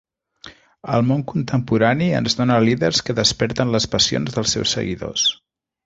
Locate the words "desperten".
3.23-3.77